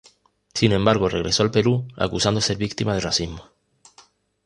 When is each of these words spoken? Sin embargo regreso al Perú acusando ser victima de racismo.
Sin 0.55 0.71
embargo 0.71 1.09
regreso 1.09 1.43
al 1.43 1.51
Perú 1.51 1.87
acusando 1.95 2.41
ser 2.41 2.57
victima 2.57 2.95
de 2.95 3.01
racismo. 3.01 3.51